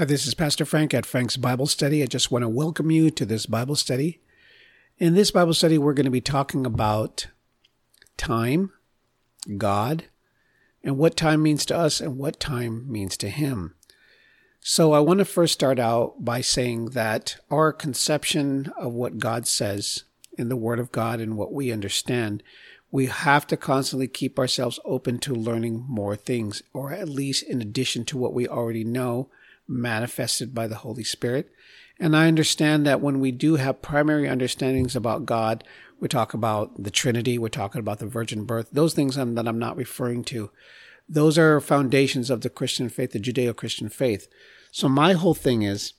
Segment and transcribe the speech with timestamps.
[0.00, 2.02] Hi, this is Pastor Frank at Frank's Bible Study.
[2.02, 4.22] I just want to welcome you to this Bible study.
[4.96, 7.26] In this Bible study, we're going to be talking about
[8.16, 8.72] time,
[9.58, 10.04] God,
[10.82, 13.74] and what time means to us and what time means to Him.
[14.58, 19.46] So, I want to first start out by saying that our conception of what God
[19.46, 20.04] says
[20.38, 22.42] in the Word of God and what we understand,
[22.90, 27.60] we have to constantly keep ourselves open to learning more things, or at least in
[27.60, 29.28] addition to what we already know
[29.70, 31.50] manifested by the Holy Spirit.
[31.98, 35.64] And I understand that when we do have primary understandings about God,
[36.00, 39.58] we talk about the Trinity, we're talking about the virgin birth, those things that I'm
[39.58, 40.50] not referring to.
[41.08, 44.28] Those are foundations of the Christian faith, the Judeo Christian faith.
[44.70, 45.92] So my whole thing is,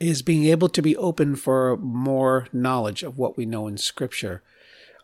[0.00, 4.42] is being able to be open for more knowledge of what we know in Scripture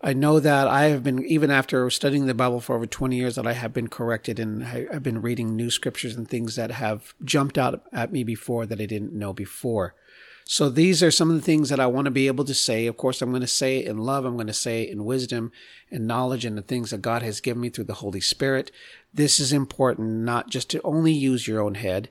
[0.02, 3.34] I know that I have been, even after studying the Bible for over 20 years,
[3.34, 6.70] that I have been corrected and I, have been reading new scriptures and things that
[6.70, 9.94] have jumped out at me before that I didn't know before.
[10.44, 12.86] So these are some of the things that I want to be able to say.
[12.86, 14.24] Of course, I'm going to say it in love.
[14.24, 15.52] I'm going to say it in wisdom
[15.90, 18.72] and knowledge and the things that God has given me through the Holy Spirit.
[19.12, 22.08] This is important, not just to only use your own head,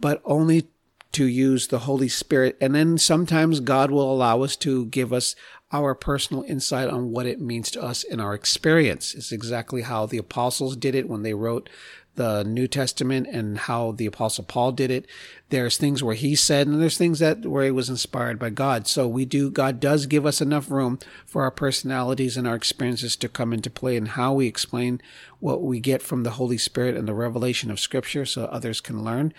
[0.00, 0.68] but only
[1.12, 2.58] to use the Holy Spirit.
[2.60, 5.36] And then sometimes God will allow us to give us
[5.72, 9.14] our personal insight on what it means to us in our experience.
[9.14, 11.68] It's exactly how the apostles did it when they wrote
[12.16, 15.06] the New Testament and how the apostle Paul did it.
[15.50, 18.86] There's things where he said and there's things that where he was inspired by God.
[18.86, 23.16] So we do God does give us enough room for our personalities and our experiences
[23.16, 25.00] to come into play and how we explain
[25.40, 29.04] what we get from the Holy Spirit and the revelation of scripture so others can
[29.04, 29.32] learn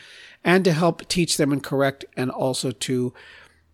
[0.44, 3.14] and to help teach them and correct and also to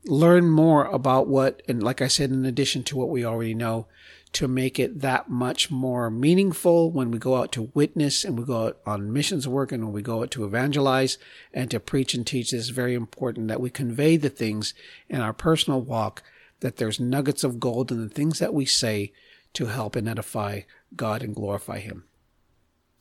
[0.06, 3.88] learn more about what, and like I said, in addition to what we already know,
[4.34, 8.44] to make it that much more meaningful when we go out to witness and we
[8.44, 11.20] go out on missions work and when we go out to evangelize
[11.54, 12.52] and to preach and teach.
[12.52, 14.74] It's very important that we convey the things
[15.08, 16.24] in our personal walk,
[16.62, 19.14] that there's nuggets of gold in the things that we say
[19.54, 20.62] to help and edify
[20.96, 22.06] God and glorify Him.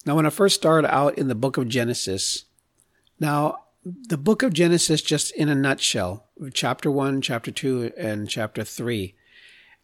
[0.05, 2.45] Now, when I first started out in the book of Genesis,
[3.19, 8.63] now the book of Genesis, just in a nutshell, chapter 1, chapter 2, and chapter
[8.63, 9.15] 3.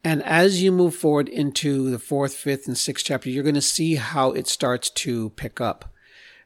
[0.05, 3.61] And as you move forward into the fourth, fifth, and sixth chapter, you're going to
[3.61, 5.93] see how it starts to pick up.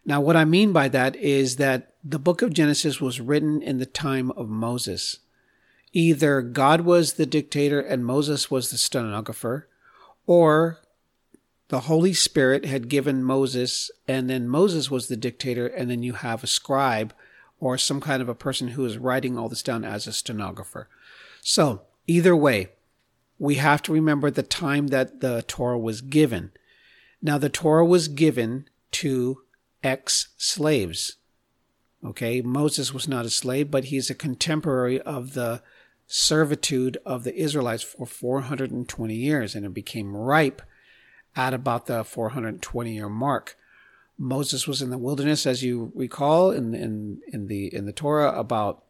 [0.07, 3.79] Now, what I mean by that is that the book of Genesis was written in
[3.79, 5.19] the time of Moses.
[5.93, 9.69] Either God was the dictator and Moses was the stenographer,
[10.27, 10.79] or
[11.69, 16.15] the Holy Spirit had given Moses, and then Moses was the dictator, and then you
[16.15, 17.13] have a scribe
[17.63, 20.89] or some kind of a person who is writing all this down as a stenographer.
[21.43, 22.71] So, either way,
[23.39, 26.51] we have to remember the time that the Torah was given.
[27.23, 29.43] Now, the Torah was given to
[29.85, 31.19] ex slaves.
[32.05, 35.63] Okay, Moses was not a slave, but he's a contemporary of the
[36.09, 40.63] servitude of the Israelites for 420 years, and it became ripe
[41.37, 43.57] at about the 420 year mark.
[44.19, 48.39] Moses was in the wilderness, as you recall, in in in the in the Torah
[48.39, 48.85] about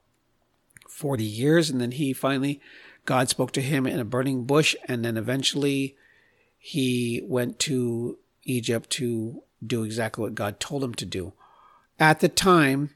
[0.89, 2.61] forty years, and then he finally,
[3.05, 5.97] God spoke to him in a burning bush, and then eventually,
[6.59, 11.33] he went to Egypt to do exactly what God told him to do.
[11.99, 12.91] At the time,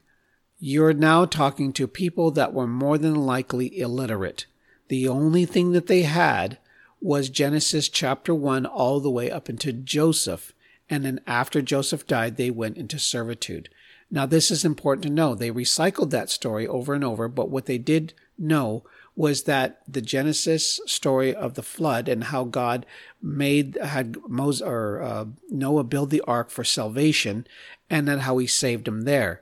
[0.59, 4.45] you're now talking to people that were more than likely illiterate.
[4.89, 6.57] The only thing that they had
[6.99, 10.53] was Genesis chapter 1 all the way up into Joseph
[10.89, 13.69] and then after Joseph died, they went into servitude.
[14.09, 15.35] Now, this is important to know.
[15.35, 18.83] They recycled that story over and over, but what they did know
[19.15, 22.85] was that the Genesis story of the flood and how God
[23.21, 27.47] made had Moses or uh, Noah build the ark for salvation,
[27.89, 29.41] and then how He saved them there.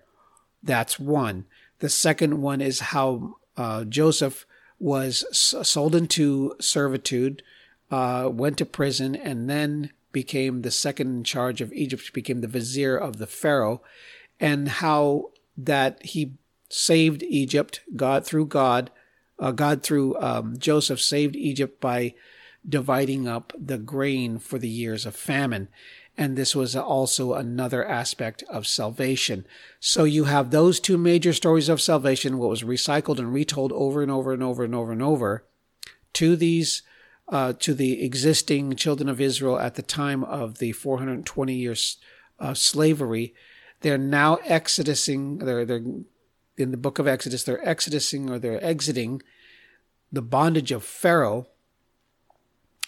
[0.63, 1.45] That's one.
[1.79, 4.45] The second one is how uh, Joseph
[4.79, 7.43] was sold into servitude,
[7.91, 12.47] uh, went to prison, and then became the second in charge of Egypt, became the
[12.47, 13.81] vizier of the Pharaoh,
[14.39, 16.35] and how that he
[16.69, 18.91] saved Egypt, God through God,
[19.39, 22.15] uh, God through um, Joseph saved Egypt by
[22.67, 25.67] dividing up the grain for the years of famine.
[26.17, 29.45] And this was also another aspect of salvation.
[29.81, 34.01] So you have those two major stories of salvation, what was recycled and retold over
[34.01, 35.43] and over and over and over and over
[36.13, 36.83] to these
[37.27, 41.97] uh, to the existing children of Israel at the time of the 420 years
[42.39, 43.33] of uh, slavery.
[43.81, 45.39] They're now exodusing.
[45.39, 45.83] They're they're
[46.57, 47.43] in the book of Exodus.
[47.43, 49.21] They're exodusing or they're exiting
[50.11, 51.47] the bondage of Pharaoh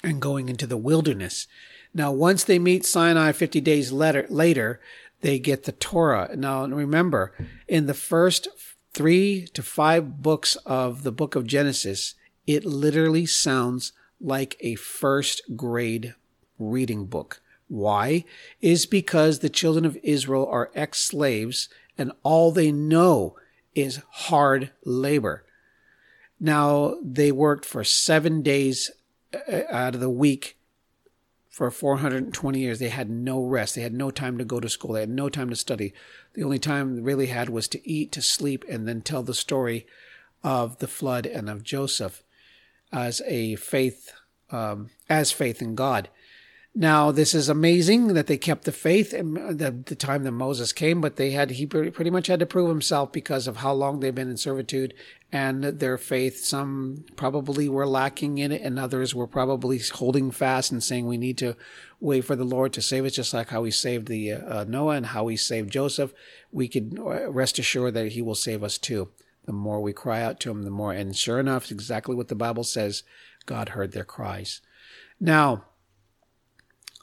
[0.03, 1.47] and going into the wilderness.
[1.93, 4.79] Now, once they meet Sinai 50 days later, later
[5.21, 6.35] they get the Torah.
[6.35, 7.33] Now, remember,
[7.67, 8.47] in the first
[8.93, 15.41] three to five books of the book of Genesis, it literally sounds like a first
[15.55, 16.15] grade
[16.59, 17.41] reading book.
[17.67, 18.23] Why?
[18.61, 23.35] Is because the children of Israel are ex slaves and all they know
[23.75, 25.43] is hard labor.
[26.39, 28.91] Now, they worked for seven days
[29.33, 30.57] uh, out of the week
[31.49, 32.77] for 420 years.
[32.77, 33.75] They had no rest.
[33.75, 34.93] They had no time to go to school.
[34.93, 35.93] They had no time to study.
[36.33, 39.33] The only time they really had was to eat, to sleep, and then tell the
[39.33, 39.87] story
[40.43, 42.21] of the flood and of Joseph
[42.91, 44.11] as a faith,
[44.51, 46.09] um, as faith in God.
[46.79, 49.25] Now, this is amazing that they kept the faith at
[49.57, 52.69] the, the time that Moses came, but they had, he pretty much had to prove
[52.69, 54.93] himself because of how long they've been in servitude
[55.31, 56.45] and their faith.
[56.45, 61.17] Some probably were lacking in it, and others were probably holding fast and saying, We
[61.17, 61.57] need to
[61.99, 64.97] wait for the Lord to save us, just like how he saved the uh, Noah
[64.97, 66.13] and how he saved Joseph.
[66.51, 69.09] We could uh, rest assured that he will save us too.
[69.47, 70.93] The more we cry out to him, the more.
[70.93, 73.03] And sure enough, exactly what the Bible says
[73.45, 74.61] God heard their cries.
[75.19, 75.63] Now,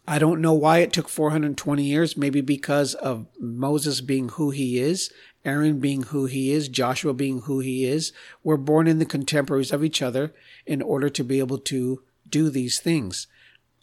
[0.06, 4.78] I don't know why it took 420 years, maybe because of Moses being who he
[4.78, 5.10] is,
[5.44, 8.12] Aaron being who he is, Joshua being who he is.
[8.42, 10.34] We're born in the contemporaries of each other
[10.66, 13.26] in order to be able to do these things.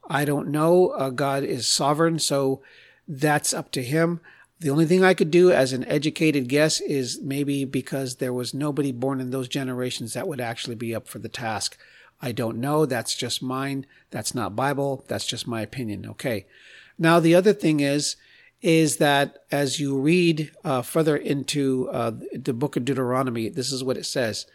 [0.08, 0.90] I don't know.
[0.90, 2.62] Uh, God is sovereign, so
[3.08, 4.22] that's up to him.
[4.62, 8.54] The only thing I could do as an educated guess is maybe because there was
[8.54, 11.80] nobody born in those generations that would actually be up for the task.
[12.22, 12.86] I don't know.
[12.86, 13.88] That's just mine.
[14.12, 15.04] That's not Bible.
[15.08, 16.06] That's just my opinion.
[16.12, 16.46] Okay.
[17.00, 18.18] Now, the other thing is,
[18.62, 23.84] is that as you read uh, further into uh, the book of Deuteronomy, this is
[23.84, 24.46] what it says.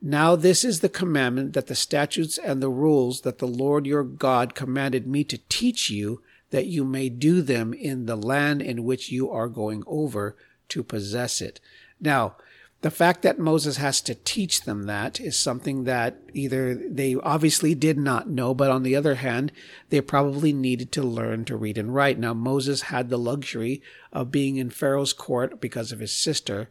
[0.00, 4.04] Now, this is the commandment that the statutes and the rules that the Lord your
[4.04, 8.84] God commanded me to teach you, that you may do them in the land in
[8.84, 10.36] which you are going over
[10.68, 11.60] to possess it.
[12.00, 12.36] Now,
[12.82, 17.74] the fact that Moses has to teach them that is something that either they obviously
[17.74, 19.52] did not know, but on the other hand,
[19.90, 22.18] they probably needed to learn to read and write.
[22.18, 23.82] Now, Moses had the luxury
[24.12, 26.70] of being in Pharaoh's court because of his sister,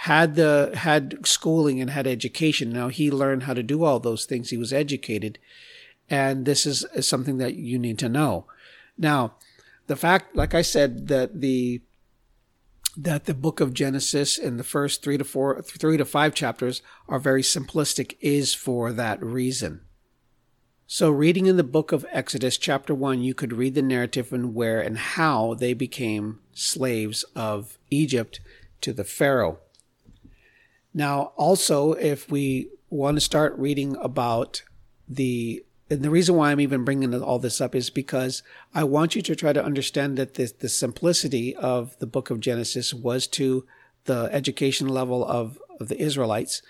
[0.00, 2.70] had the, had schooling and had education.
[2.70, 4.50] Now he learned how to do all those things.
[4.50, 5.38] He was educated.
[6.10, 8.44] And this is, something that you need to know.
[8.98, 9.34] Now,
[9.86, 11.82] the fact, like I said, that the
[12.96, 16.80] that the book of Genesis in the first three to four, three to five chapters
[17.08, 19.82] are very simplistic is for that reason.
[20.86, 24.54] So, reading in the book of Exodus, chapter 1, you could read the narrative and
[24.54, 28.40] where and how they became slaves of Egypt
[28.82, 29.58] to the Pharaoh.
[30.94, 34.62] Now, also, if we want to start reading about
[35.08, 38.42] the and the reason why I'm even bringing all this up is because
[38.74, 42.40] I want you to try to understand that the, the simplicity of the book of
[42.40, 43.64] Genesis was to
[44.04, 46.62] the education level of, of the Israelites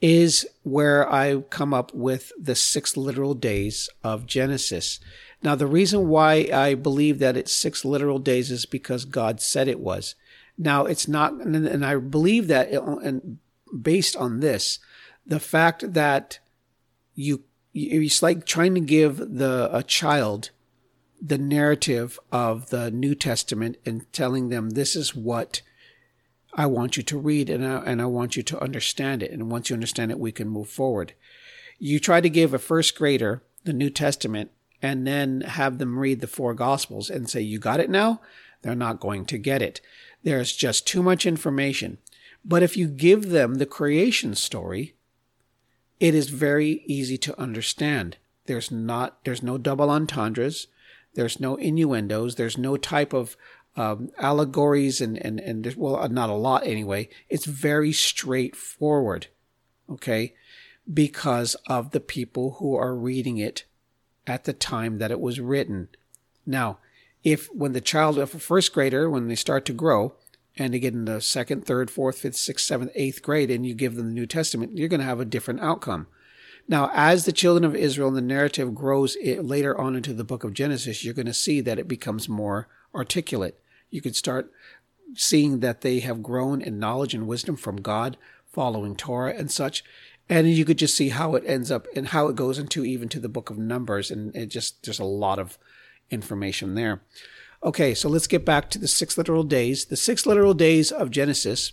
[0.00, 5.00] is where I come up with the six literal days of Genesis.
[5.42, 9.68] Now, the reason why I believe that it's six literal days is because God said
[9.68, 10.14] it was.
[10.58, 13.38] Now, it's not, and I believe that, it, and
[13.82, 14.78] based on this,
[15.26, 16.38] the fact that
[17.14, 17.44] you
[17.76, 20.50] it's like trying to give the a child
[21.20, 25.62] the narrative of the New Testament and telling them this is what
[26.54, 29.30] I want you to read and I, and I want you to understand it.
[29.30, 31.12] And once you understand it, we can move forward.
[31.78, 36.20] You try to give a first grader the New Testament and then have them read
[36.20, 38.20] the four Gospels and say, You got it now?
[38.62, 39.80] They're not going to get it.
[40.22, 41.98] There's just too much information.
[42.44, 44.94] But if you give them the creation story,
[46.00, 48.16] it is very easy to understand.
[48.46, 50.68] There's not, there's no double entendres.
[51.14, 52.34] There's no innuendos.
[52.34, 53.36] There's no type of
[53.76, 57.08] um, allegories and, and, and well, uh, not a lot anyway.
[57.28, 59.28] It's very straightforward.
[59.90, 60.34] Okay.
[60.92, 63.64] Because of the people who are reading it
[64.26, 65.88] at the time that it was written.
[66.44, 66.78] Now,
[67.24, 70.14] if when the child of a first grader, when they start to grow,
[70.56, 73.94] and get in the second, third, fourth, fifth, sixth, seventh, eighth grade, and you give
[73.94, 76.06] them the New Testament, you're going to have a different outcome.
[76.68, 80.42] Now, as the children of Israel and the narrative grows later on into the book
[80.42, 83.60] of Genesis, you're going to see that it becomes more articulate.
[83.90, 84.50] You could start
[85.14, 88.16] seeing that they have grown in knowledge and wisdom from God,
[88.52, 89.84] following Torah and such.
[90.28, 93.08] And you could just see how it ends up and how it goes into even
[93.10, 94.10] to the book of Numbers.
[94.10, 95.58] And it just, there's a lot of
[96.10, 97.02] information there.
[97.62, 99.86] Okay, so let's get back to the six literal days.
[99.86, 101.72] The six literal days of Genesis,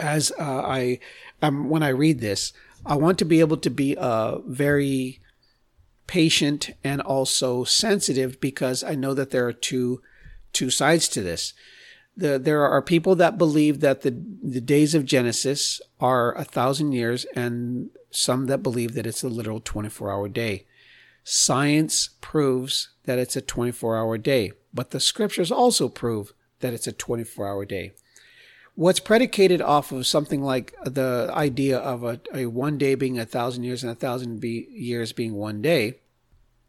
[0.00, 0.98] as uh, I
[1.40, 2.52] um, when I read this,
[2.84, 5.20] I want to be able to be uh, very
[6.06, 10.02] patient and also sensitive because I know that there are two
[10.52, 11.54] two sides to this.
[12.14, 14.10] The, there are people that believe that the,
[14.42, 19.28] the days of Genesis are a thousand years, and some that believe that it's a
[19.28, 20.66] literal 24 hour day.
[21.24, 26.86] Science proves that it's a 24 hour day, but the scriptures also prove that it's
[26.86, 27.92] a 24 hour day.
[28.74, 33.26] What's predicated off of something like the idea of a, a one day being a
[33.26, 36.00] thousand years and a thousand be, years being one day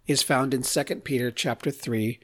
[0.05, 2.19] is found in 2 Peter chapter 3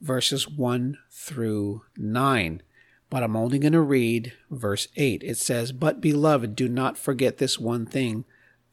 [0.00, 2.62] verses 1 through 9.
[3.08, 5.22] But I'm only going to read verse 8.
[5.22, 8.24] It says, But beloved, do not forget this one thing,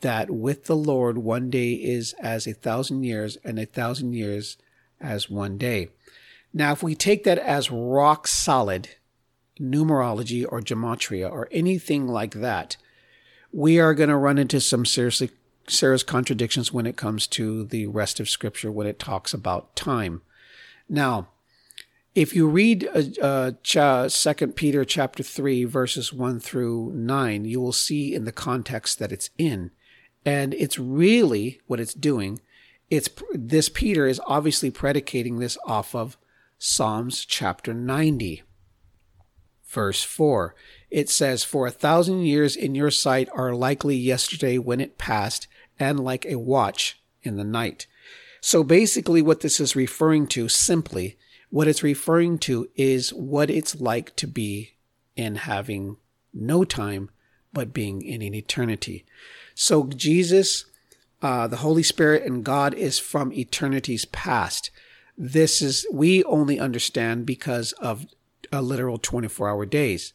[0.01, 4.57] that with the Lord one day is as a thousand years, and a thousand years
[4.99, 5.89] as one day.
[6.53, 8.89] Now, if we take that as rock solid
[9.59, 12.77] numerology or gematria or anything like that,
[13.51, 15.29] we are going to run into some seriously
[15.67, 20.21] serious contradictions when it comes to the rest of Scripture when it talks about time.
[20.89, 21.29] Now,
[22.13, 22.89] if you read
[23.21, 28.33] uh, uh, Second Peter chapter three verses one through nine, you will see in the
[28.33, 29.71] context that it's in,
[30.25, 32.39] and it's really what it's doing.
[32.89, 36.17] It's this Peter is obviously predicating this off of
[36.57, 38.43] Psalms chapter ninety,
[39.67, 40.55] verse four.
[40.89, 45.47] It says, "For a thousand years in your sight are likely yesterday when it passed,
[45.79, 47.87] and like a watch in the night."
[48.41, 51.17] So basically, what this is referring to simply
[51.51, 54.71] what it's referring to is what it's like to be
[55.15, 55.97] in having
[56.33, 57.09] no time,
[57.53, 59.05] but being in an eternity.
[59.61, 60.65] So Jesus,
[61.21, 64.71] uh, the Holy Spirit, and God is from eternities past.
[65.15, 68.07] This is, we only understand because of
[68.51, 70.13] a literal 24 hour days.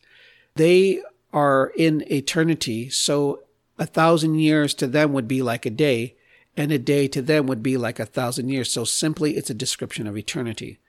[0.57, 1.01] They
[1.33, 3.45] are in eternity, so
[3.79, 6.17] a thousand years to them would be like a day,
[6.57, 8.73] and a day to them would be like a thousand years.
[8.73, 10.81] So simply, it's a description of eternity.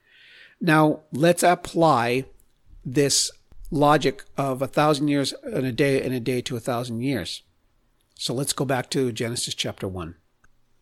[0.59, 2.25] Now, let's apply
[2.83, 3.29] this
[3.69, 7.43] logic of a thousand years and a day and a day to a thousand years.
[8.19, 10.15] So let's go back to Genesis chapter 1.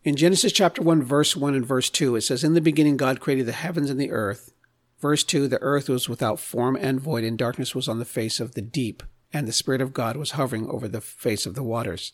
[0.06, 3.20] In Genesis chapter 1, verse 1 and verse 2, it says, In the beginning, God
[3.20, 4.54] created the heavens and the earth.
[5.02, 8.40] Verse 2, the earth was without form and void, and darkness was on the face
[8.40, 11.64] of the deep, and the Spirit of God was hovering over the face of the
[11.64, 12.14] waters.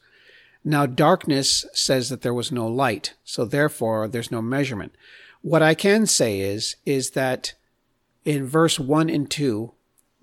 [0.63, 4.95] Now, darkness says that there was no light, so therefore there's no measurement.
[5.41, 7.53] What I can say is, is that
[8.25, 9.73] in verse one and two,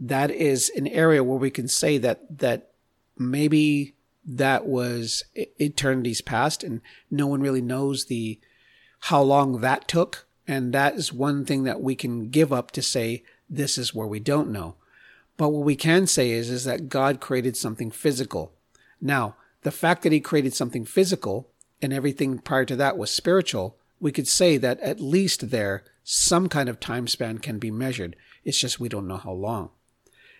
[0.00, 2.70] that is an area where we can say that, that
[3.16, 3.94] maybe
[4.36, 5.24] that was
[5.58, 6.80] eternities past and
[7.10, 8.38] no one really knows the,
[9.00, 10.26] how long that took.
[10.46, 14.06] And that is one thing that we can give up to say, this is where
[14.06, 14.76] we don't know.
[15.36, 18.52] But what we can say is, is that God created something physical.
[19.00, 21.48] Now, the fact that he created something physical
[21.80, 26.48] and everything prior to that was spiritual we could say that at least there some
[26.48, 28.16] kind of time span can be measured.
[28.44, 29.70] It's just we don't know how long.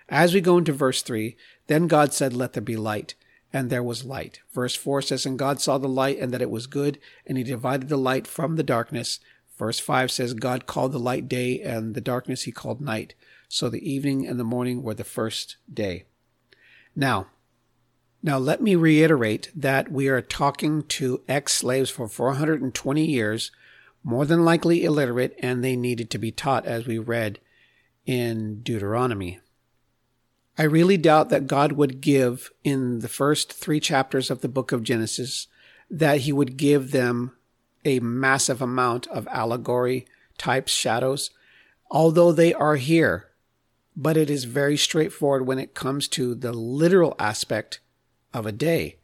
[0.09, 3.15] As we go into verse 3, then God said, Let there be light.
[3.53, 4.41] And there was light.
[4.53, 7.45] Verse 4 says, And God saw the light and that it was good, and he
[7.45, 9.21] divided the light from the darkness.
[9.59, 13.15] Verse 5 says, God called the light day, and the darkness he called night.
[13.49, 16.05] So the evening and the morning were the first day.
[16.95, 17.29] Now,
[18.23, 23.53] now, let me reiterate that we are talking to ex slaves for 420 years,
[24.03, 27.39] more than likely illiterate, and they needed to be taught, as we read
[28.07, 29.39] in Deuteronomy.
[30.59, 34.73] I really doubt that God would give, in the first three chapters of the book
[34.73, 35.47] of Genesis,
[35.89, 37.33] that He would give them
[37.85, 40.05] a massive amount of allegory,
[40.37, 41.31] types, shadows,
[41.91, 43.29] although they are here.
[43.97, 47.79] But it is very straightforward when it comes to the literal aspect
[48.35, 48.97] of a day.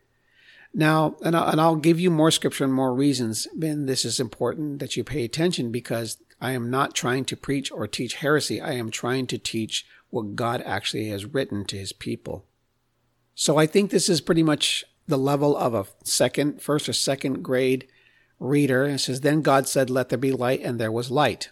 [0.77, 3.47] Now, and I'll, give you more scripture and more reasons.
[3.61, 7.71] And this is important that you pay attention because I am not trying to preach
[7.71, 8.61] or teach heresy.
[8.61, 12.45] I am trying to teach what God actually has written to his people.
[13.35, 17.43] So I think this is pretty much the level of a second, first or second
[17.43, 17.89] grade
[18.39, 18.85] reader.
[18.85, 21.51] It says, Then God said, Let there be light, and there was light.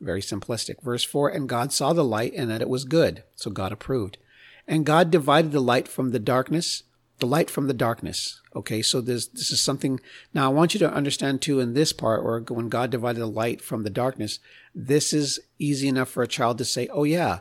[0.00, 0.82] Very simplistic.
[0.82, 3.24] Verse 4 And God saw the light, and that it was good.
[3.34, 4.18] So God approved.
[4.66, 6.84] And God divided the light from the darkness
[7.18, 8.40] the light from the darkness.
[8.56, 10.00] Okay, so this this is something.
[10.32, 13.26] Now, I want you to understand too in this part, where when God divided the
[13.26, 14.40] light from the darkness,
[14.74, 17.40] this is easy enough for a child to say, "Oh yeah,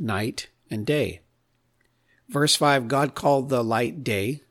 [0.00, 1.20] night and day."
[2.28, 4.42] Verse five: God called the light day,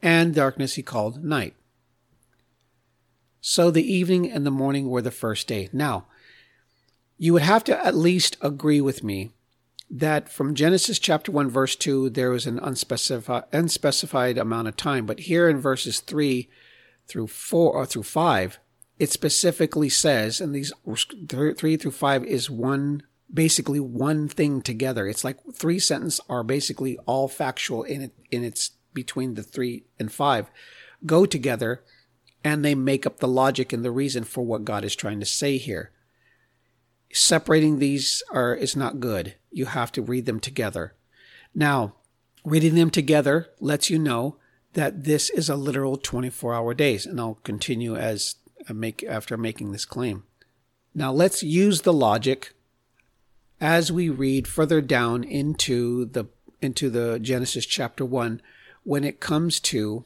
[0.00, 1.54] and darkness He called night.
[3.40, 5.68] So the evening and the morning were the first day.
[5.72, 6.06] Now,
[7.18, 9.32] you would have to at least agree with me
[9.90, 15.06] that from Genesis chapter 1, verse 2, there was an unspecified, unspecified amount of time.
[15.06, 16.48] But here in verses 3
[17.06, 18.58] through 4 or through 5,
[18.98, 20.72] it specifically says, and these
[21.28, 23.02] three through five is one,
[23.32, 25.06] basically one thing together.
[25.06, 29.84] It's like three sentences are basically all factual in it, in its between the three
[29.98, 30.50] and five
[31.06, 31.82] go together
[32.44, 35.26] and they make up the logic and the reason for what God is trying to
[35.26, 35.90] say here.
[37.12, 39.34] Separating these are is not good.
[39.50, 40.94] You have to read them together.
[41.54, 41.94] Now,
[42.44, 44.36] reading them together lets you know
[44.72, 48.36] that this is a literal 24 hour days and I'll continue as
[48.68, 50.24] I make after making this claim.
[50.94, 52.54] Now let's use the logic
[53.62, 56.24] as we read further down into the
[56.60, 58.42] into the Genesis chapter 1
[58.82, 60.04] when it comes to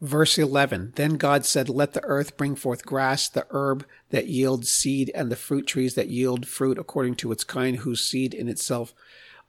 [0.00, 4.72] verse 11 Then God said, Let the earth bring forth grass, the herb that yields
[4.72, 8.48] seed, and the fruit trees that yield fruit according to its kind, whose seed in
[8.48, 8.94] itself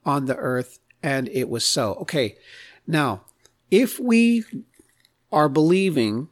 [0.04, 0.78] on the earth.
[1.02, 1.94] And it was so.
[1.94, 2.36] Okay,
[2.86, 3.22] now,
[3.70, 4.44] if we
[5.32, 6.28] are believing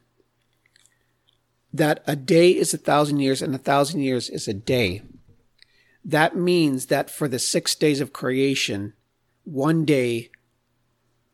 [1.72, 5.02] that a day is a thousand years and a thousand years is a day.
[6.04, 8.92] That means that for the six days of creation,
[9.44, 10.30] one day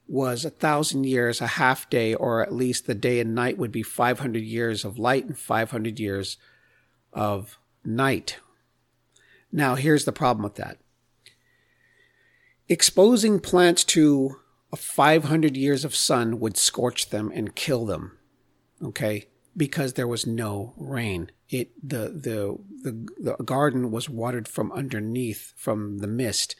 [0.06, 3.72] was a thousand years, a half day, or at least the day and night would
[3.72, 6.36] be 500 years of light and 500 years
[7.12, 8.38] of night.
[9.52, 10.78] Now, here's the problem with that
[12.68, 14.36] exposing plants to
[14.72, 18.16] a 500 years of sun would scorch them and kill them.
[18.80, 19.26] Okay
[19.56, 21.30] because there was no rain.
[21.48, 26.56] It the the the, the garden was watered from underneath from the mist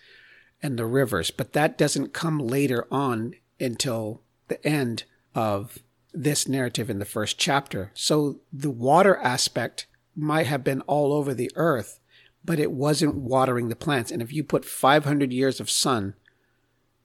[0.62, 5.04] and the rivers, but that doesn't come later on until the end
[5.34, 5.78] of
[6.12, 7.90] this narrative in the first chapter.
[7.94, 12.00] So the water aspect might have been all over the earth,
[12.44, 14.10] but it wasn't watering the plants.
[14.10, 16.14] And if you put 500 years of sun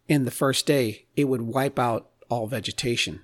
[0.08, 3.22] in the first day, it would wipe out all vegetation.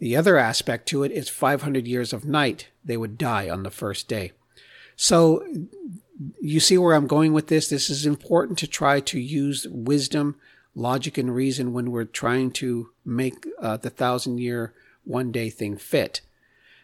[0.00, 2.68] The other aspect to it is 500 years of night.
[2.84, 4.32] They would die on the first day.
[4.96, 5.44] So
[6.40, 7.68] you see where I'm going with this?
[7.68, 10.36] This is important to try to use wisdom,
[10.74, 14.72] logic, and reason when we're trying to make uh, the thousand year,
[15.04, 16.22] one day thing fit.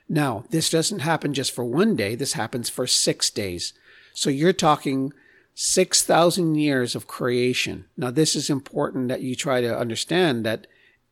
[0.08, 3.72] Now, this doesn't happen just for one day, this happens for six days.
[4.12, 5.12] So you're talking
[5.54, 7.86] 6,000 years of creation.
[7.96, 10.66] Now, this is important that you try to understand that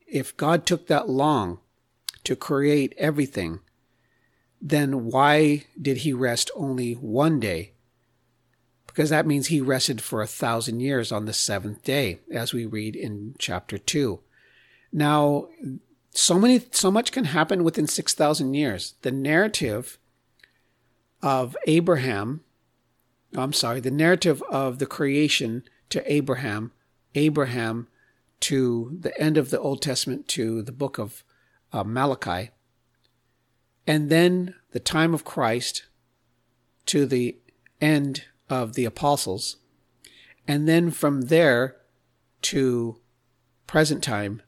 [0.07, 1.59] if God took that long
[2.25, 3.61] to create everything,
[4.61, 7.73] then why did he rest only one day?
[8.87, 12.65] Because that means he rested for a thousand years on the seventh day, as we
[12.65, 14.21] read in chapter two.
[14.93, 15.49] Now,
[16.13, 18.95] so many, so much can happen within 6,000 years.
[19.03, 19.99] The narrative
[21.21, 22.43] of Abraham,
[23.37, 26.71] I'm sorry, the narrative of the creation to Abraham,
[27.17, 27.89] Abraham
[28.41, 31.25] to the end of the Old Testament to the book of
[31.75, 32.51] uh, Malachi,
[33.85, 35.85] and then the time of Christ
[36.87, 37.37] to the
[37.81, 39.57] end of the apostles,
[40.47, 41.77] and then from there
[42.43, 43.01] to
[43.67, 44.41] present time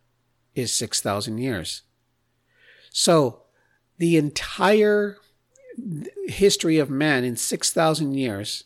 [0.54, 1.82] is 6,000 years.
[2.90, 3.42] So
[3.98, 5.18] the entire
[6.28, 8.64] history of man in 6,000 years,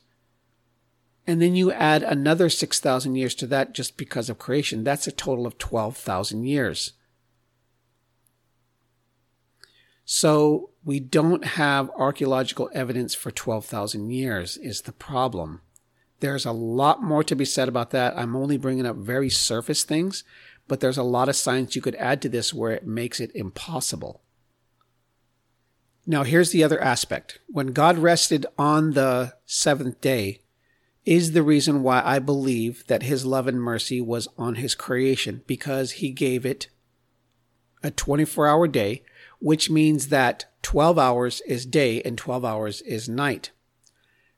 [1.27, 5.13] and then you add another 6,000 years to that just because of creation, that's a
[5.13, 6.93] total of 12,000 years.
[10.13, 15.61] So we don't have archaeological evidence for 12,000 years is the problem.
[16.19, 18.19] There's a lot more to be said about that.
[18.19, 20.25] I'm only bringing up very surface things,
[20.67, 23.31] but there's a lot of science you could add to this where it makes it
[23.37, 24.21] impossible.
[26.05, 27.39] Now, here's the other aspect.
[27.47, 30.41] When God rested on the seventh day,
[31.05, 35.43] is the reason why I believe that his love and mercy was on his creation
[35.47, 36.67] because he gave it
[37.81, 39.05] a 24 hour day
[39.41, 43.51] which means that 12 hours is day and 12 hours is night,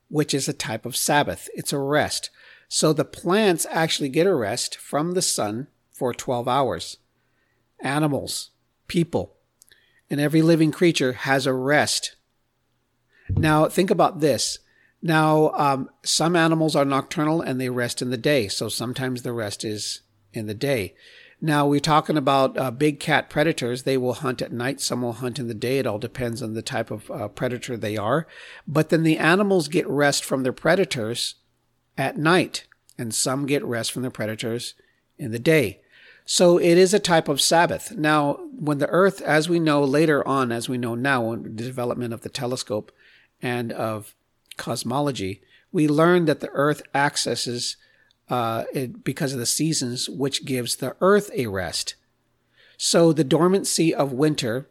[0.09, 1.49] which is a type of Sabbath.
[1.53, 2.29] It's a rest.
[2.67, 6.97] So the plants actually get a rest from the sun for 12 hours.
[7.81, 8.51] Animals,
[8.87, 9.35] people,
[10.09, 12.15] and every living creature has a rest.
[13.29, 14.59] Now, think about this.
[15.01, 18.47] Now, um, some animals are nocturnal and they rest in the day.
[18.47, 20.95] So sometimes the rest is in the day.
[21.45, 23.83] Now we're talking about uh, big cat predators.
[23.83, 24.79] They will hunt at night.
[24.79, 25.77] Some will hunt in the day.
[25.77, 28.25] It all depends on the type of uh, predator they are.
[28.65, 31.35] But then the animals get rest from their predators
[31.97, 32.65] at night,
[32.97, 34.73] and some get rest from their predators
[35.17, 35.81] in the day.
[36.23, 37.91] So it is a type of Sabbath.
[37.91, 41.49] Now, when the Earth, as we know later on, as we know now, in the
[41.49, 42.89] development of the telescope
[43.41, 44.15] and of
[44.55, 45.41] cosmology,
[45.73, 47.75] we learn that the Earth accesses
[48.33, 51.93] uh, it, because of the seasons, which gives the earth a rest.
[52.77, 54.67] So the dormancy of winter,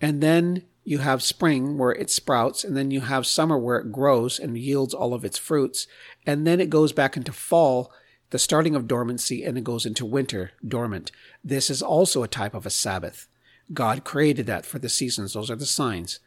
[0.00, 3.90] and then you have spring where it sprouts, and then you have summer where it
[3.90, 5.88] grows and yields all of its fruits,
[6.24, 7.90] and then it goes back into fall,
[8.30, 11.10] the starting of dormancy, and it goes into winter, dormant.
[11.42, 13.26] This is also a type of a Sabbath.
[13.72, 15.32] God created that for the seasons.
[15.32, 16.20] Those are the signs.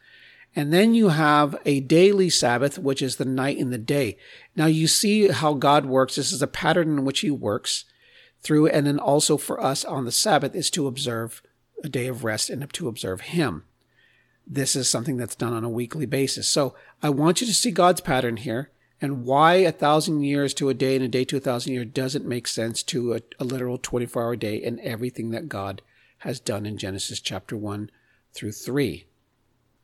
[0.56, 4.18] And then you have a daily Sabbath, which is the night and the day.
[4.56, 6.16] Now you see how God works.
[6.16, 7.84] This is a pattern in which He works
[8.42, 8.68] through.
[8.68, 11.42] And then also for us on the Sabbath is to observe
[11.84, 13.66] a day of rest and to observe Him.
[14.48, 16.48] This is something that's done on a weekly basis.
[16.48, 20.70] So I want you to see God's pattern here and why a thousand years to
[20.70, 23.44] a day and a day to a thousand years doesn't make sense to a, a
[23.44, 25.82] literal 24 hour day and everything that God
[26.20, 27.90] has done in Genesis chapter 1
[28.34, 29.06] through 3.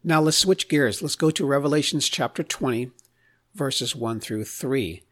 [0.03, 1.03] Now let's switch gears.
[1.03, 2.89] Let's go to Revelations chapter 20,
[3.53, 5.03] verses 1 through 3.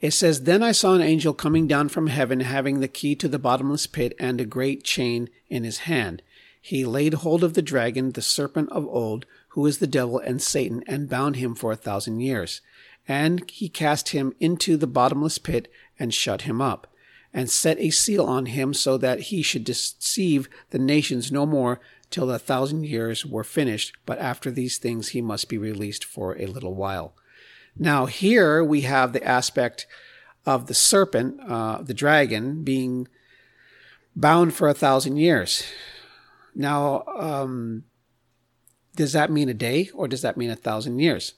[0.00, 3.28] It says, Then I saw an angel coming down from heaven, having the key to
[3.28, 6.22] the bottomless pit and a great chain in his hand.
[6.58, 10.40] He laid hold of the dragon, the serpent of old, who is the devil and
[10.40, 12.62] Satan, and bound him for a thousand years.
[13.06, 16.86] And he cast him into the bottomless pit and shut him up,
[17.34, 21.80] and set a seal on him so that he should deceive the nations no more
[22.12, 26.38] till the thousand years were finished, but after these things he must be released for
[26.38, 27.14] a little while.
[27.76, 29.86] Now, here we have the aspect
[30.44, 33.08] of the serpent, uh, the dragon, being
[34.14, 35.64] bound for a thousand years.
[36.54, 37.84] Now, um,
[38.94, 41.34] does that mean a day or does that mean a thousand years?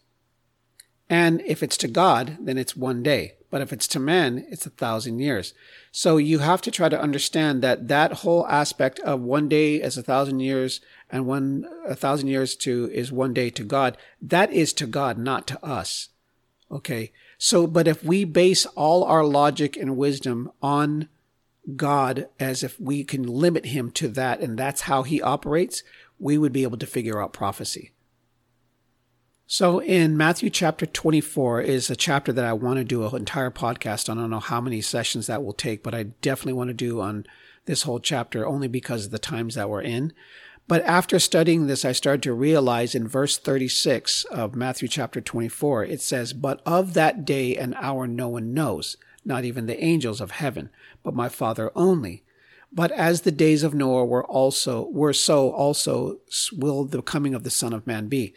[1.08, 3.34] And if it's to God, then it's one day.
[3.54, 5.54] But if it's to men, it's a thousand years.
[5.92, 9.96] So you have to try to understand that that whole aspect of one day as
[9.96, 13.96] a thousand years and one a thousand years to is one day to God.
[14.20, 16.08] That is to God, not to us.
[16.68, 17.12] Okay.
[17.38, 21.08] So, but if we base all our logic and wisdom on
[21.76, 25.84] God as if we can limit him to that and that's how he operates,
[26.18, 27.92] we would be able to figure out prophecy.
[29.54, 33.52] So in Matthew chapter 24 is a chapter that I want to do an entire
[33.52, 34.18] podcast on.
[34.18, 37.00] I don't know how many sessions that will take, but I definitely want to do
[37.00, 37.24] on
[37.66, 40.12] this whole chapter only because of the times that we're in.
[40.66, 45.84] But after studying this, I started to realize in verse 36 of Matthew chapter 24,
[45.84, 50.20] it says, But of that day and hour no one knows, not even the angels
[50.20, 50.68] of heaven,
[51.04, 52.24] but my Father only.
[52.72, 56.18] But as the days of Noah were also were so also
[56.52, 58.34] will the coming of the Son of Man be.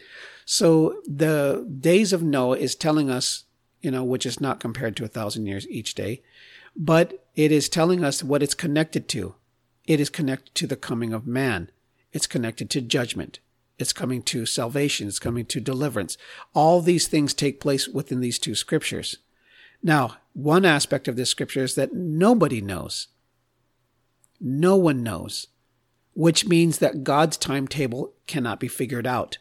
[0.50, 3.44] So the days of Noah is telling us,
[3.82, 6.22] you know, which is not compared to a thousand years each day,
[6.74, 9.34] but it is telling us what it's connected to.
[9.86, 11.70] It is connected to the coming of man.
[12.14, 13.40] It's connected to judgment.
[13.78, 15.06] It's coming to salvation.
[15.06, 16.16] It's coming to deliverance.
[16.54, 19.18] All these things take place within these two scriptures.
[19.82, 23.08] Now, one aspect of this scripture is that nobody knows.
[24.40, 25.48] No one knows,
[26.14, 29.36] which means that God's timetable cannot be figured out.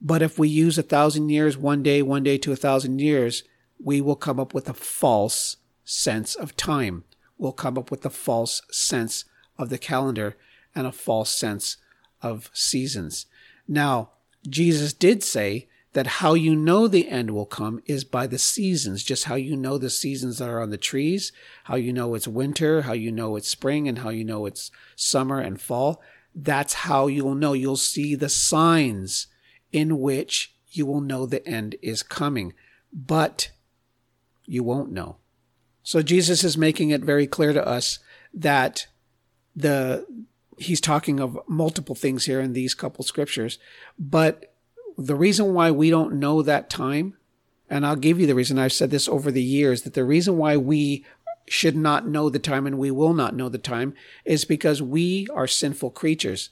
[0.00, 3.42] But if we use a thousand years, one day, one day to a thousand years,
[3.82, 7.04] we will come up with a false sense of time.
[7.36, 9.24] We'll come up with a false sense
[9.56, 10.36] of the calendar
[10.74, 11.76] and a false sense
[12.22, 13.26] of seasons.
[13.66, 14.10] Now,
[14.48, 19.02] Jesus did say that how you know the end will come is by the seasons,
[19.02, 21.32] just how you know the seasons that are on the trees,
[21.64, 24.70] how you know it's winter, how you know it's spring, and how you know it's
[24.94, 26.00] summer and fall.
[26.34, 27.52] That's how you'll know.
[27.52, 29.26] You'll see the signs
[29.72, 32.54] in which you will know the end is coming,
[32.92, 33.50] but
[34.44, 35.16] you won't know.
[35.82, 37.98] So Jesus is making it very clear to us
[38.34, 38.86] that
[39.56, 40.06] the
[40.58, 43.58] he's talking of multiple things here in these couple scriptures,
[43.98, 44.54] but
[44.96, 47.14] the reason why we don't know that time,
[47.70, 50.36] and I'll give you the reason I've said this over the years, that the reason
[50.36, 51.04] why we
[51.46, 55.28] should not know the time and we will not know the time is because we
[55.32, 56.50] are sinful creatures.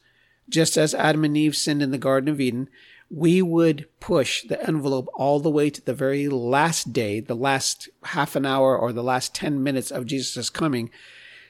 [0.48, 2.68] Just as Adam and Eve sinned in the Garden of Eden,
[3.08, 7.88] we would push the envelope all the way to the very last day, the last
[8.04, 10.90] half an hour or the last 10 minutes of Jesus' coming,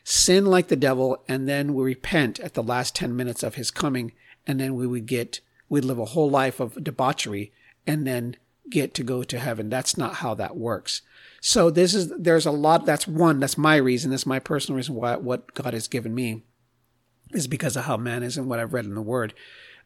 [0.05, 3.71] sin like the devil, and then we repent at the last 10 minutes of his
[3.71, 4.13] coming,
[4.47, 7.53] and then we would get, we'd live a whole life of debauchery
[7.87, 8.37] and then
[8.69, 9.71] get to go to heaven.
[9.71, 11.03] That's not how that works.
[11.41, 14.95] So this is, there's a lot, that's one, that's my reason, that's my personal reason
[14.95, 16.45] why, what God has given me
[17.33, 19.33] is because of how man is and what I've read in the word.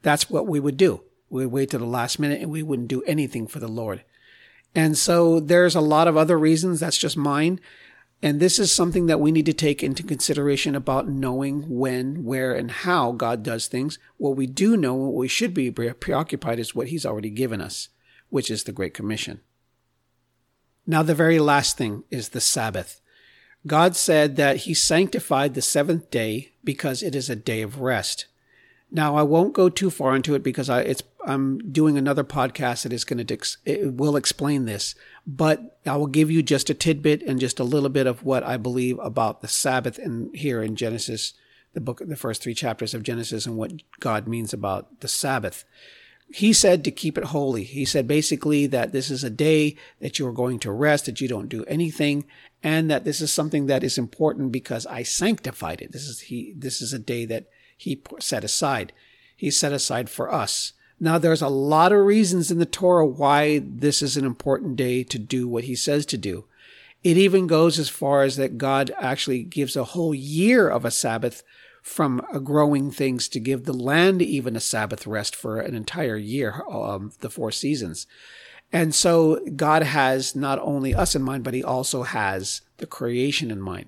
[0.02, 2.88] That's what we would do we would wait to the last minute and we wouldn't
[2.88, 4.04] do anything for the Lord.
[4.74, 6.80] And so there's a lot of other reasons.
[6.80, 7.60] That's just mine.
[8.22, 12.52] And this is something that we need to take into consideration about knowing when, where,
[12.52, 13.98] and how God does things.
[14.18, 17.88] What we do know, what we should be preoccupied is what He's already given us,
[18.28, 19.40] which is the Great Commission.
[20.86, 23.00] Now, the very last thing is the Sabbath.
[23.66, 28.26] God said that He sanctified the seventh day because it is a day of rest.
[28.92, 32.82] Now, I won't go too far into it because I, it's, I'm doing another podcast
[32.82, 34.94] that is going to, it will explain this,
[35.26, 38.42] but I will give you just a tidbit and just a little bit of what
[38.42, 41.34] I believe about the Sabbath and here in Genesis,
[41.72, 45.64] the book, the first three chapters of Genesis and what God means about the Sabbath.
[46.32, 47.64] He said to keep it holy.
[47.64, 51.20] He said basically that this is a day that you are going to rest, that
[51.20, 52.24] you don't do anything,
[52.62, 55.92] and that this is something that is important because I sanctified it.
[55.92, 57.46] This is he, this is a day that
[57.80, 58.92] he set aside.
[59.34, 60.74] He set aside for us.
[61.00, 65.02] Now, there's a lot of reasons in the Torah why this is an important day
[65.04, 66.44] to do what he says to do.
[67.02, 70.90] It even goes as far as that God actually gives a whole year of a
[70.90, 71.42] Sabbath
[71.80, 76.62] from growing things to give the land even a Sabbath rest for an entire year,
[76.70, 78.06] um, the four seasons.
[78.70, 83.50] And so God has not only us in mind, but he also has the creation
[83.50, 83.86] in mind.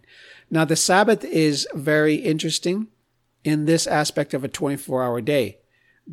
[0.50, 2.86] Now, the Sabbath is very interesting
[3.44, 5.58] in this aspect of a 24 hour day.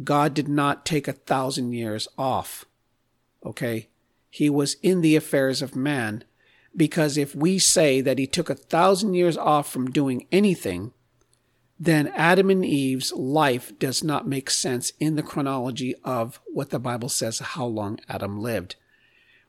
[0.04, 2.66] God did not take a thousand years off.
[3.46, 3.90] Okay.
[4.30, 6.24] He was in the affairs of man
[6.76, 10.92] because if we say that he took a thousand years off from doing anything,
[11.80, 16.80] then Adam and Eve's life does not make sense in the chronology of what the
[16.80, 18.76] Bible says how long Adam lived.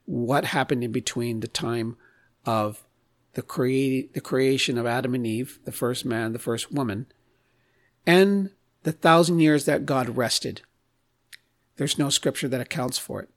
[0.06, 1.96] What happened in between the time
[2.46, 2.84] of
[3.34, 7.06] the, the creation of Adam and Eve, the first man, the first woman,
[8.06, 8.50] and
[8.82, 10.62] the thousand years that God rested.
[11.76, 13.30] There's no scripture that accounts for it.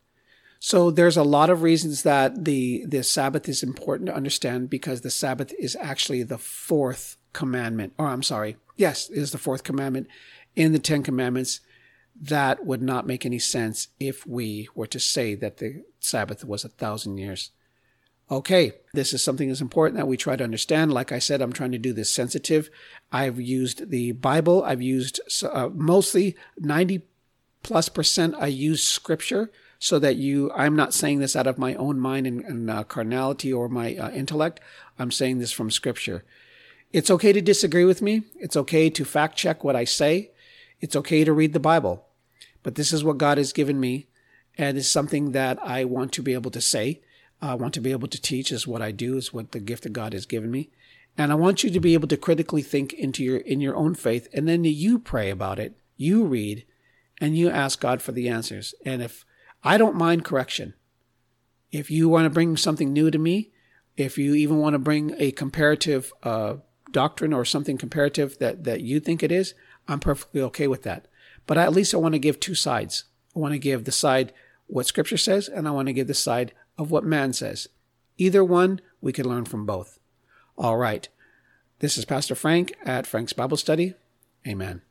[0.60, 5.02] So there's a lot of reasons that the, the Sabbath is important to understand because
[5.02, 10.08] the Sabbath is actually the fourth commandment, or I'm sorry, yes, is the fourth commandment
[10.56, 11.60] in the Ten Commandments.
[12.15, 16.63] That would not make any sense if we were to say that the Sabbath was
[16.63, 17.52] a thousand years
[18.30, 20.94] okay, this is something that's important that we try to understand.
[20.94, 22.70] Like I said, I'm trying to do this sensitive.
[23.12, 24.64] I've used the Bible.
[24.64, 27.02] I've used uh, mostly 90
[27.64, 28.36] plus percent.
[28.38, 32.26] I use scripture so that you, I'm not saying this out of my own mind
[32.26, 34.62] and, and uh, carnality or my uh, intellect.
[34.98, 36.24] I'm saying this from scripture.
[36.92, 38.24] It's okay to disagree with me.
[38.36, 40.32] It's okay to fact check what I say.
[40.80, 42.06] It's okay to read the Bible.
[42.62, 44.08] But this is what God has given me,
[44.58, 47.02] and it's something that I want to be able to say.
[47.44, 49.84] I want to be able to teach is what I do, is what the gift
[49.84, 50.70] that God has given me.
[51.18, 53.96] And I want you to be able to critically think into your in your own
[53.96, 55.78] faith and then you pray about it.
[55.98, 56.66] You read
[57.20, 58.74] and you ask God for the answers.
[58.86, 59.26] And if
[59.64, 60.74] I don't mind correction.
[61.72, 63.52] If you want to bring something new to me,
[63.98, 66.56] if you even want to bring a comparative uh,
[66.92, 69.54] doctrine or something comparative that, that you think it is,
[69.88, 71.08] I'm perfectly okay with that.
[71.46, 73.06] But at least I want to give two sides.
[73.36, 74.34] I want to give the side
[74.68, 77.68] what Scripture says, and I want to give the side of what man says.
[78.18, 80.00] Either one, we can learn from both.
[80.58, 81.08] All right.
[81.80, 83.96] This is Pastor Frank at Frank's Bible Study.
[84.48, 84.82] Amen.